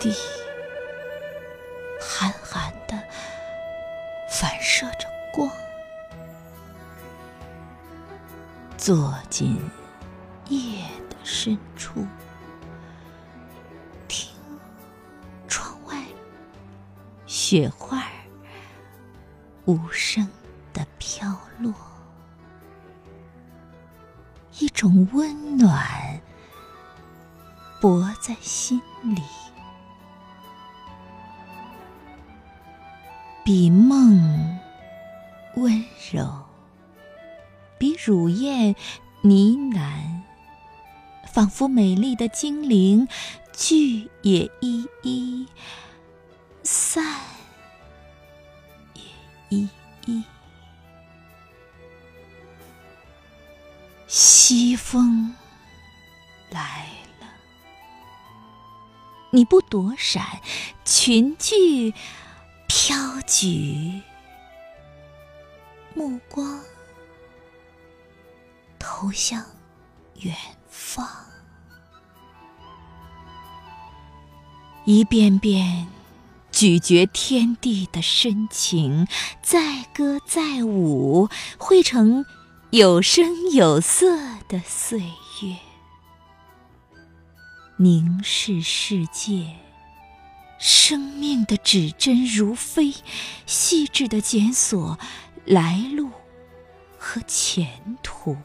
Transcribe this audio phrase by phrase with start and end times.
[0.00, 0.10] 地
[2.00, 2.98] 寒寒的
[4.30, 5.48] 反射着光。
[8.78, 9.60] 坐进
[10.48, 12.06] 夜的深处，
[14.08, 14.32] 听
[15.46, 16.02] 窗外
[17.26, 18.02] 雪花
[19.66, 20.26] 无声
[20.72, 21.74] 的飘落，
[24.58, 26.18] 一种温暖
[27.82, 29.22] 泊在心里，
[33.52, 34.60] 比梦
[35.56, 36.44] 温柔。
[37.78, 38.76] 比乳燕
[39.22, 40.20] 呢喃，
[41.26, 43.08] 仿佛美丽的精灵
[43.52, 45.48] 聚也依依，
[46.62, 47.04] 散
[48.94, 49.02] 也
[49.48, 49.68] 依
[50.06, 50.22] 依。
[54.06, 55.34] 西风
[56.50, 56.86] 来
[57.18, 57.26] 了，
[59.32, 60.40] 你不躲闪，
[60.84, 61.92] 群聚
[62.90, 64.02] 高举，
[65.94, 66.60] 目光。
[68.80, 69.46] 投向
[70.16, 70.34] 远
[70.68, 71.06] 方，
[74.84, 75.86] 一遍遍
[76.50, 79.06] 咀嚼天地的深情，
[79.40, 82.26] 载歌载舞，汇成
[82.70, 84.16] 有声有色
[84.48, 85.56] 的岁月。
[87.76, 89.54] 凝视世界，
[90.90, 92.92] 生命的指针如飞，
[93.46, 94.98] 细致的检索
[95.44, 96.10] 来路
[96.98, 98.36] 和前途。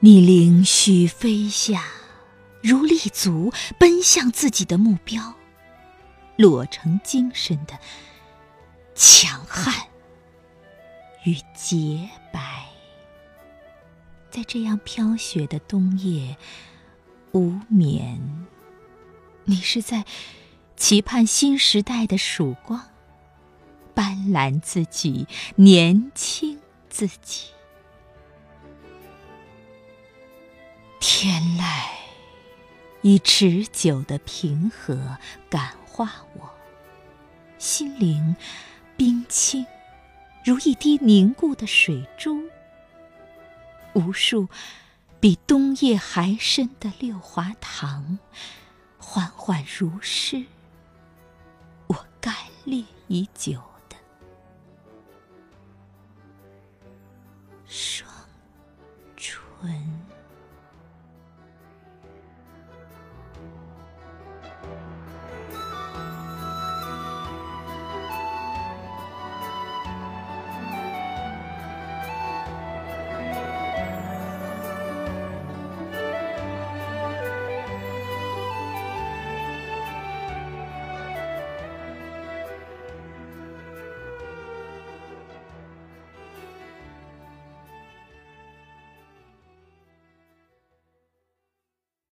[0.00, 1.84] 你凌虚飞下，
[2.62, 5.34] 如立足，奔向自己的目标，
[6.36, 7.78] 落成精神的
[8.94, 9.88] 强悍
[11.24, 12.64] 与洁白。
[14.30, 16.34] 在这样飘雪的冬夜，
[17.32, 18.18] 无眠，
[19.44, 20.04] 你是在
[20.76, 22.90] 期盼新时代的曙光，
[23.94, 25.26] 斑斓自己，
[25.56, 27.48] 年轻自己。
[31.00, 31.62] 天籁
[33.02, 35.18] 以持久的平和
[35.50, 36.48] 感化我，
[37.58, 38.36] 心灵
[38.96, 39.66] 冰清
[40.44, 42.44] 如一滴凝固的水珠。
[43.94, 44.48] 无数
[45.20, 48.18] 比冬夜还深的六华堂，
[49.14, 50.42] 缓缓如诗，
[51.86, 52.34] 我干
[52.64, 53.60] 裂已久。